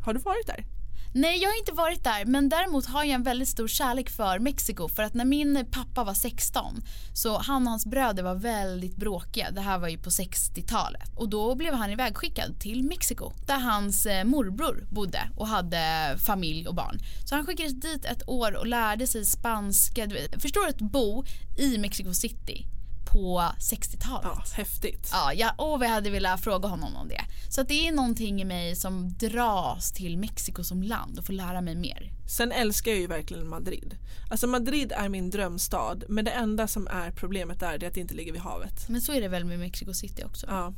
[0.06, 0.66] Har du varit där?
[1.14, 4.40] Nej, jag har inte varit där, men däremot har jag en väldigt stor kärlek för
[4.40, 4.88] Mexiko.
[4.88, 6.82] För att när min pappa var 16
[7.14, 9.52] så han och hans bröder var väldigt bråkiga.
[9.52, 11.10] Det här var ju på 60-talet.
[11.16, 16.68] Och då blev han ivägskickad till Mexiko där hans eh, morbror bodde och hade familj
[16.68, 17.00] och barn.
[17.26, 20.06] Så han skickades dit ett år och lärde sig spanska.
[20.06, 21.24] Du vet, Förstår du att bo
[21.58, 22.66] i Mexico City
[23.12, 24.32] på 60-talet?
[24.36, 25.10] Ja, häftigt.
[25.12, 27.22] Ja, jag, åh, vad jag hade velat fråga honom om det.
[27.50, 31.34] Så att det är någonting i mig som dras till Mexiko som land och får
[31.34, 32.12] lära mig mer.
[32.28, 33.98] Sen älskar jag ju verkligen Madrid.
[34.30, 38.00] Alltså Madrid är min drömstad men det enda som är problemet där är att det
[38.00, 38.90] inte ligger vid havet.
[38.90, 40.46] Men så är det väl med Mexico City också.
[40.50, 40.74] Ja.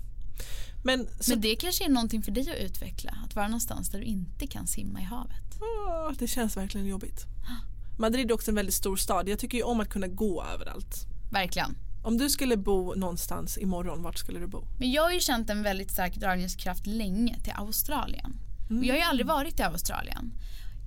[0.83, 3.17] Men, så, Men det kanske är någonting för dig att utveckla.
[3.25, 5.59] Att vara någonstans där du inte kan simma i havet.
[5.61, 7.25] åh, det känns verkligen jobbigt.
[7.99, 9.29] Madrid är också en väldigt stor stad.
[9.29, 11.05] Jag tycker ju om att kunna gå överallt.
[11.31, 11.75] Verkligen.
[12.03, 14.67] Om du skulle bo någonstans imorgon, vart skulle du bo?
[14.79, 18.35] Men jag har ju känt en väldigt stark dragningskraft länge till Australien.
[18.69, 20.31] Och jag har ju aldrig varit i Australien.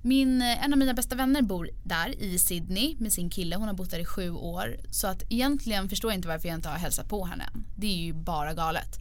[0.05, 3.55] Min, en av mina bästa vänner bor där i Sydney med sin kille.
[3.55, 4.77] Hon har bott där i sju år.
[4.91, 7.65] Så att egentligen förstår jag inte varför jag inte har hälsat på henne än.
[7.75, 8.99] Det är ju bara galet.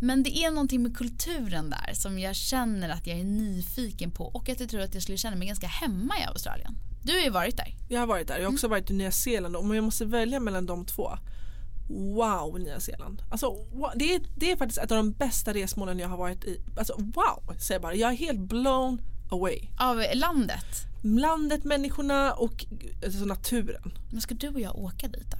[0.00, 4.24] Men det är någonting med kulturen där som jag känner att jag är nyfiken på
[4.24, 6.74] och att jag tror att jag skulle känna mig ganska hemma i Australien.
[7.02, 7.74] Du har ju varit där.
[7.88, 8.38] Jag har varit där.
[8.38, 9.56] Jag har också varit i Nya Zeeland.
[9.56, 11.18] Om jag måste välja mellan de två.
[11.88, 13.22] Wow, Nya Zeeland.
[13.30, 16.44] Alltså, wow, det, är, det är faktiskt ett av de bästa resmålen jag har varit
[16.44, 16.60] i.
[16.76, 17.94] Alltså wow, säger jag bara.
[17.94, 19.68] Jag är helt blown away.
[19.78, 20.66] Av landet.
[21.02, 22.66] Landet, människorna och
[23.04, 23.92] alltså, naturen.
[24.12, 25.38] Men ska du och jag åka dit då?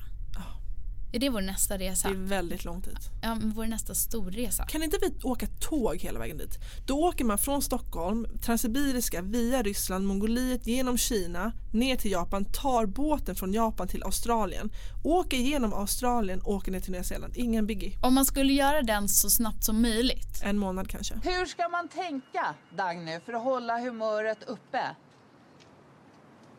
[1.14, 2.08] Är det vår nästa resa?
[2.08, 3.10] Det är väldigt långt dit.
[3.22, 4.66] Ja, men vår nästa storresa.
[4.66, 6.58] Kan inte vi åka tåg hela vägen dit?
[6.86, 12.86] Då åker man från Stockholm, Transsibiriska via Ryssland, Mongoliet genom Kina ner till Japan, tar
[12.86, 14.70] båten från Japan till Australien,
[15.04, 17.36] åker genom Australien, åker ner till Nya Zeeland.
[17.36, 17.98] Ingen biggie.
[18.02, 20.42] Om man skulle göra den så snabbt som möjligt.
[20.42, 21.14] En månad kanske.
[21.14, 24.96] Hur ska man tänka, Dagny, för att hålla humöret uppe?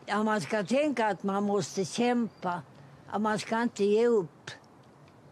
[0.06, 2.62] Ja, man ska tänka att man måste kämpa.
[3.10, 4.50] Att man ska inte ge upp.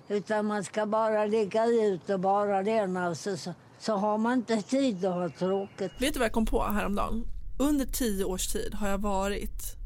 [0.09, 2.97] Utan man ska bara lägga ut och bara den.
[2.97, 5.93] Alltså, så, så har man inte tid att ha tråkigt.
[5.99, 7.27] Vet du vad jag kom på häromdagen?
[7.59, 9.77] Under tio års tid har jag varit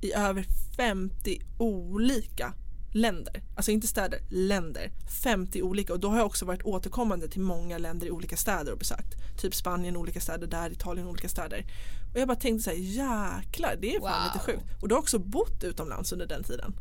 [0.00, 2.52] i över 50 olika
[2.94, 3.42] länder.
[3.56, 4.90] Alltså inte städer, länder.
[5.22, 8.72] 50 olika och då har jag också varit återkommande till många länder i olika städer
[8.72, 9.38] och besökt.
[9.40, 11.64] Typ Spanien, olika städer där, Italien, olika städer.
[12.14, 14.32] Och jag bara tänkte så här, jäklar det är fan Wow.
[14.32, 14.82] lite sjukt.
[14.82, 16.74] Och du har också bott utomlands under den tiden.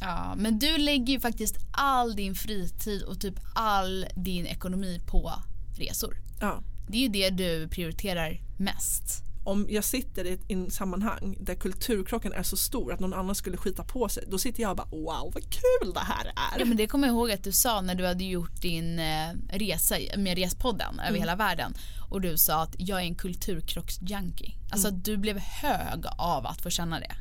[0.00, 5.32] Ja, men du lägger ju faktiskt all din fritid och typ all din ekonomi på
[5.78, 6.16] resor.
[6.40, 6.62] Ja.
[6.88, 9.22] Det är ju det du prioriterar mest.
[9.44, 13.56] Om jag sitter i ett sammanhang där kulturkrocken är så stor att någon annan skulle
[13.56, 16.58] skita på sig, då sitter jag och bara wow vad kul det här är.
[16.58, 19.28] Ja, men det kommer jag ihåg att du sa när du hade gjort din eh,
[19.52, 21.20] resa med Respodden över Mm.
[21.20, 21.74] hela världen.
[22.10, 24.52] Och du sa att jag är en kulturkrocksjunkie.
[24.72, 24.98] Alltså Mm.
[24.98, 27.14] att du blev hög av att få känna det.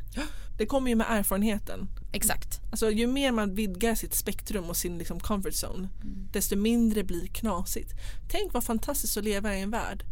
[0.60, 1.88] Det kommer ju med erfarenheten.
[2.12, 2.62] Exakt.
[2.72, 5.90] Alltså, ju mer man vidgar sitt spektrum och sin liksom, comfort zone
[6.32, 7.94] desto mindre blir knasigt.
[8.30, 10.04] Tänk vad fantastiskt att leva i en värld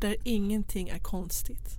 [0.00, 1.78] där ingenting är konstigt.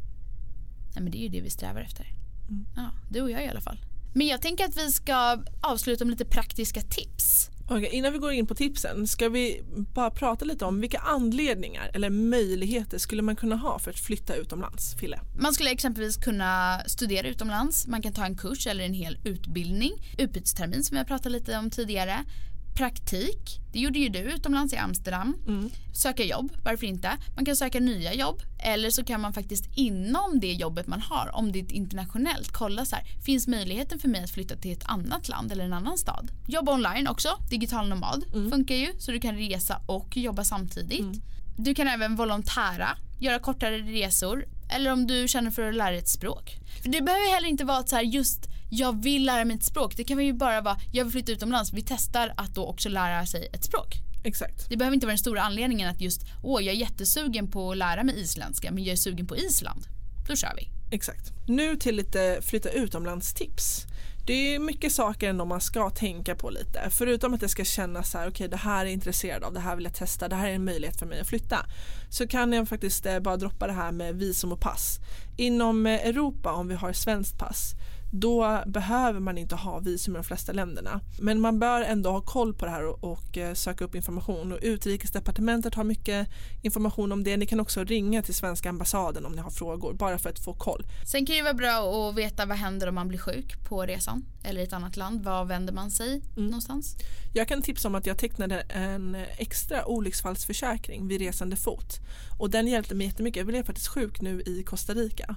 [0.93, 2.05] Nej, men det är ju det vi strävar efter.
[2.49, 2.65] Mm.
[2.75, 3.79] Ja, du och jag i alla fall.
[4.13, 7.49] Men jag tänker att vi ska avsluta med lite praktiska tips.
[7.69, 11.91] Okay, innan vi går in på tipsen ska vi bara prata lite om vilka anledningar
[11.93, 15.19] eller möjligheter skulle man kunna ha för att flytta utomlands, Fille?
[15.39, 19.91] Man skulle exempelvis kunna studera utomlands, man kan ta en kurs eller en hel utbildning,
[20.17, 22.25] utbytestermin som vi har pratat lite om tidigare,
[22.75, 25.37] praktik, det gjorde ju du utomlands i Amsterdam,
[25.93, 27.17] söka jobb, varför inte?
[27.35, 31.35] Man kan söka nya jobb eller så kan man faktiskt inom det jobbet man har,
[31.35, 34.85] om det är internationellt, kolla så här, finns möjligheten för mig att flytta till ett
[34.85, 36.31] annat land eller en annan stad?
[36.47, 41.21] Jobba online också, digital nomad funkar ju så du kan resa och jobba samtidigt.
[41.57, 46.09] Du kan även volontära, göra kortare resor eller om du känner för att lära ett
[46.09, 46.57] språk.
[46.81, 49.63] För det behöver heller inte vara att så här just jag vill lära mig ett
[49.63, 49.97] språk.
[49.97, 51.73] Det kan ju bara vara jag vill flytta utomlands.
[51.73, 53.95] Vi testar att då också lära sig ett språk.
[54.23, 54.69] Exakt.
[54.69, 57.77] Det behöver inte vara den stora anledningen att just åh jag är jättesugen på att
[57.77, 59.87] lära mig isländska men jag är sugen på Island.
[60.27, 60.69] Då kör vi.
[60.95, 61.31] Exakt.
[61.47, 63.85] Nu till lite flytta utomlands tips.
[64.27, 66.89] Det är mycket saker ändå man ska tänka på lite.
[66.89, 69.59] Förutom att det ska kännas så här, okej det här är jag intresserad av, det
[69.59, 71.65] här vill jag testa, det här är en möjlighet för mig att flytta.
[72.09, 74.99] Så kan jag faktiskt eh, bara droppa det här med visum och pass.
[75.37, 77.73] Inom eh, Europa om vi har svenskt pass,
[78.19, 81.01] då behöver man inte ha visum i de flesta länderna.
[81.19, 84.51] Men man bör ändå ha koll på det här och, och eh, söka upp information.
[84.51, 86.27] Och Utrikesdepartementet har mycket
[86.61, 87.37] information om det.
[87.37, 90.53] Ni kan också ringa till svenska ambassaden om ni har frågor, bara för att få
[90.53, 90.85] koll.
[91.05, 94.25] Sen kan det vara bra att veta vad händer om man blir sjuk på resan
[94.43, 95.23] eller i ett annat land.
[95.23, 96.45] Var vänder man sig Mm.
[96.45, 96.95] någonstans?
[97.33, 101.99] Jag kan tipsa om att jag tecknade en extra olycksfallsförsäkring vid resande fot.
[102.39, 103.37] Och den hjälpte mig jättemycket.
[103.37, 105.35] Jag blev faktiskt sjuk nu i Costa Rica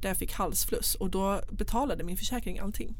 [0.00, 2.96] där jag fick halsfluss och då betalade min försäkring allting.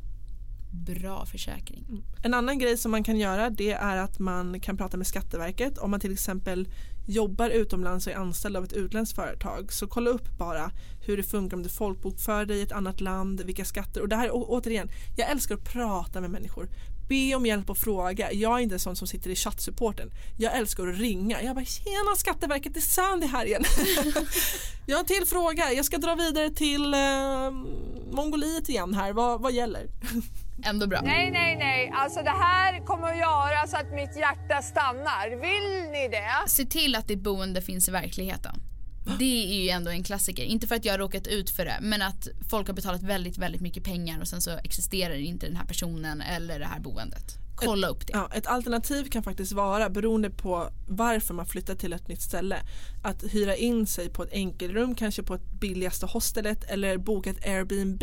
[0.71, 2.05] Bra försäkring.
[2.23, 5.79] En annan grej som man kan göra det är att man kan prata med Skatteverket
[5.79, 6.69] om man till exempel
[7.07, 10.71] jobbar utomlands och är anställd av ett utländskt företag så kolla upp bara
[11.07, 14.17] hur det funkar om du folkbokför dig i ett annat land, vilka skatter och det
[14.17, 16.69] här återigen, jag älskar att prata med människor.
[17.09, 18.33] Be om hjälp och fråga.
[18.33, 20.11] Jag är inte en sån som sitter i chattsupporten.
[20.39, 21.43] Jag älskar att ringa.
[21.43, 23.65] Jag bara tjena Skatteverket, det är Sandy här igen.
[24.87, 25.73] jag har en till fråga.
[25.73, 27.51] Jag ska dra vidare till eh,
[28.11, 29.13] Mongoliet igen här.
[29.13, 29.87] Vad, vad gäller?
[30.65, 31.01] Ändå bra.
[31.05, 31.93] Nej, nej, nej.
[31.95, 35.29] Alltså det här kommer att göra så att mitt hjärta stannar.
[35.31, 36.51] Vill ni det?
[36.51, 38.61] Se till att ditt boende finns i verkligheten.
[39.19, 40.45] Det är ju ändå en klassiker.
[40.45, 43.39] Inte för att jag har råkat ut för det men att folk har betalat väldigt,
[43.39, 47.39] väldigt mycket pengar och sen så existerar inte den här personen eller det här boendet.
[47.57, 48.13] Kolla upp det.
[48.13, 52.57] Ja, ett alternativ kan faktiskt vara, beroende på varför man flyttar till ett nytt ställe,
[53.03, 57.47] att hyra in sig på ett enkelrum, kanske på ett billigaste hostelet eller boka ett
[57.47, 58.03] Airbnb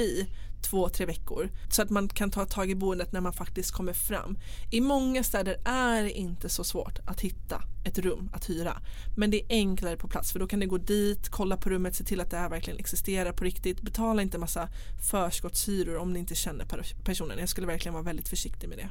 [0.62, 3.94] två, tre veckor så att man kan ta tag i boendet när man faktiskt kommer
[3.94, 4.38] fram.
[4.72, 8.82] I många städer är det inte så svårt att hitta ett rum att hyra
[9.16, 11.96] men det är enklare på plats för då kan du gå dit, kolla på rummet,
[11.96, 13.82] se till att det här verkligen existerar på riktigt.
[13.82, 14.70] Betala inte massa
[15.12, 17.40] förskottshyror om ni inte känner per- personen.
[17.40, 18.90] Jag skulle verkligen vara väldigt försiktig med det.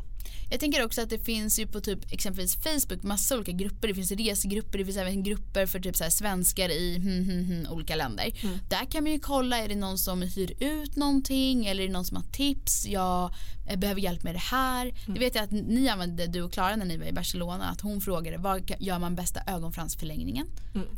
[0.50, 3.88] Jag tänker också att det finns ju på typ exempelvis Facebook massa olika grupper.
[3.88, 7.66] Det finns resgrupper, det finns även grupper för typ så svenskar i hmm, hmm, hmm,
[7.72, 8.24] olika länder.
[8.68, 11.92] Där kan man ju kolla, är det någon som hyr ut någonting eller är det
[11.92, 12.86] någon som har tips?
[12.86, 13.34] Jag
[13.76, 14.94] behöver hjälp med det här.
[15.06, 17.80] Det vet jag att ni använde, du och Klara när ni var i Barcelona, att
[17.80, 20.46] hon frågade vad gör man bästa ögonfransförlängningen?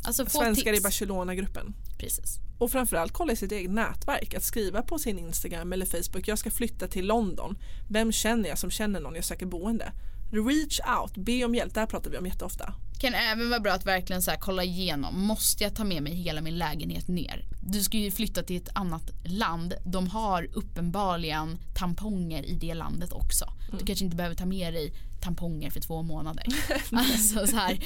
[0.03, 0.79] Alltså få Svenskar tips.
[0.79, 1.73] i Barcelona-gruppen.
[1.97, 2.39] Precis.
[2.59, 4.33] Och framförallt kolla i sitt eget nätverk.
[4.33, 6.27] Att skriva på sin Instagram eller Facebook.
[6.27, 7.57] Jag ska flytta till London.
[7.89, 9.91] Vem känner jag som känner någon jag söker boende?
[10.31, 11.73] Reach out, be om hjälp.
[11.73, 12.73] Det här pratar vi om jätteofta.
[12.99, 15.21] Kan även vara bra att verkligen så kolla igenom.
[15.21, 17.45] Måste jag ta med mig hela min lägenhet ner?
[17.61, 19.73] Du ska ju flytta till ett annat land.
[19.85, 23.53] De har uppenbarligen tamponger i det landet också.
[23.79, 26.45] Du kanske inte behöver ta med dig tamponger för två månader.
[26.91, 27.79] alltså så här.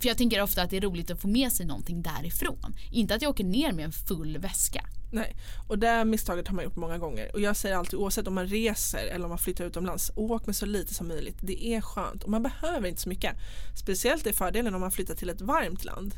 [0.00, 2.76] För jag tänker ofta att det är roligt att få med sig någonting därifrån.
[2.92, 4.84] Inte att jag åker ner med en full väska.
[5.10, 5.36] Nej,
[5.68, 7.30] och det misstaget har man gjort många gånger.
[7.32, 10.56] Och jag säger alltid oavsett om man reser eller om man flyttar utomlands, åk med
[10.56, 11.36] så lite som möjligt.
[11.40, 13.36] Det är skönt och man behöver inte så mycket.
[13.76, 16.14] Speciellt är fördelen om man flyttar till ett varmt land.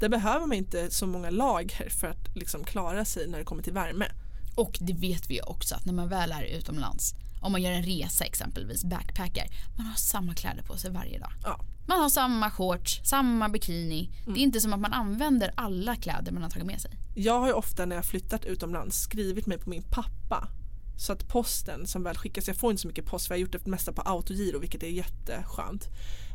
[0.00, 3.62] Där behöver man inte så många lager för att liksom klara sig när det kommer
[3.62, 4.06] till värme.
[4.54, 7.82] Och det vet vi också att när man väl är utomlands, om man gör en
[7.82, 11.32] resa exempelvis, backpackar, man har samma kläder på sig varje dag.
[11.42, 11.60] Ja.
[11.86, 14.10] Man har samma shorts, samma bikini.
[14.26, 16.90] Det är inte som att man använder alla kläder man har tagit med sig.
[17.14, 20.48] Jag har ju ofta när jag flyttat utomlands skrivit mig på min pappa.
[20.96, 23.42] Så att posten som väl skickas, jag får inte så mycket post för jag har
[23.42, 25.88] gjort det mesta på autogiro vilket är jätteskönt.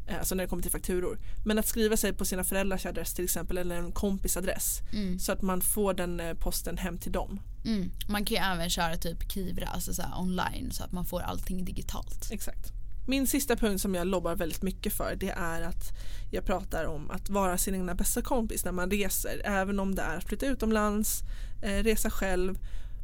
[0.08, 1.20] Eh, Alltså när det kommer till fakturor.
[1.46, 4.82] Men att skriva sig på sina föräldrars adress till exempel eller en kompis adress.
[4.94, 5.20] Mm.
[5.20, 7.39] Så att man får den eh, posten hem till dem.
[7.65, 7.91] Mm.
[8.08, 11.65] Man kan ju även köra typ Kivra, alltså så online så att man får allting
[11.65, 12.32] digitalt.
[12.32, 12.72] Exakt.
[13.08, 15.91] Min sista punkt som jag lobbar väldigt mycket för det är att
[16.32, 19.41] jag pratar om att vara sin egna bästa kompis när man reser.
[19.46, 21.22] Även om det är att flytta utomlands,
[21.63, 22.58] eh, resa själv.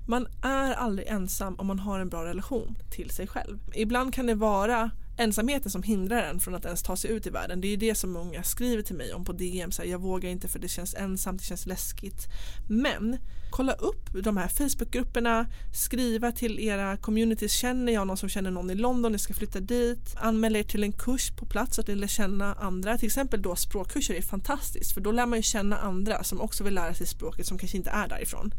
[0.08, 3.60] Man är aldrig ensam om man har en bra relation till sig själv.
[3.76, 7.30] Ibland kan det vara ensamheten som hindrar en från att ens ta sig ut i
[7.30, 7.62] världen.
[7.62, 9.72] Det är ju det som många skriver till mig om på DM.
[9.72, 12.28] Så här, jag vågar inte för det känns ensamt, det känns läskigt.
[12.70, 13.18] Men
[13.52, 17.52] kolla upp de här Facebookgrupperna, skriva till era communities.
[17.52, 20.16] Känner jag någon som känner någon i London, Ni ska flytta dit.
[20.16, 22.98] Anmäl er till en kurs på plats så att ni lär känna andra.
[22.98, 26.64] Till exempel då språkkurser är fantastiskt för då lär man ju känna andra som också
[26.64, 28.54] vill lära sig språket som kanske inte är därifrån.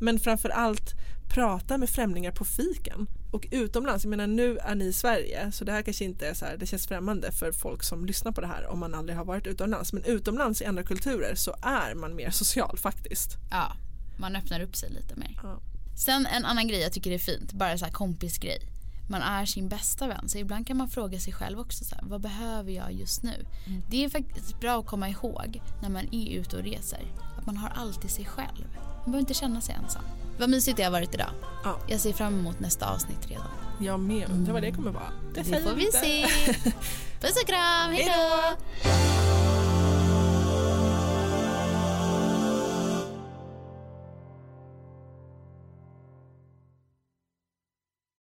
[0.00, 0.94] Men framför allt
[1.28, 3.06] prata med främlingar på fiken.
[3.32, 6.34] Och utomlands, jag menar nu är ni i Sverige så det här kanske inte är
[6.34, 9.18] så här, det känns främmande för folk som lyssnar på det här om man aldrig
[9.18, 9.92] har varit utomlands.
[9.92, 13.36] Men utomlands i andra kulturer så är man mer social faktiskt.
[13.50, 13.72] Ja,
[14.18, 15.40] man öppnar upp sig lite mer.
[15.42, 15.60] Ja.
[15.96, 18.60] Sen en annan grej jag tycker är fint, bara så här kompisgrej.
[19.08, 22.04] Man är sin bästa vän, så ibland kan man fråga sig själv också så här,
[22.06, 23.46] vad behöver jag just nu?
[23.90, 27.00] Det är faktiskt bra att komma ihåg när man är ute och reser,
[27.46, 28.66] man har alltid sig själv.
[28.74, 30.02] Man behöver inte känna sig ensam.
[30.38, 31.30] Vad mysigt det har varit idag.
[31.64, 31.78] Ja.
[31.88, 33.46] Jag ser fram emot nästa avsnitt redan.
[33.80, 35.12] Jag med, undrar vad det kommer vara.
[35.34, 35.98] Det säger får vi inte.
[35.98, 36.26] se.
[37.20, 38.12] Puss och kram, hejdå!
[38.12, 39.75] Hejdå!